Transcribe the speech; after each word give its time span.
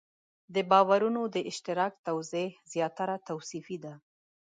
د 0.53 0.55
باورونو 0.71 1.21
د 1.35 1.37
اشتراک 1.51 1.93
توضیح 2.07 2.49
زیاتره 2.73 3.15
توصیفي 3.29 3.77
ده. 3.83 3.93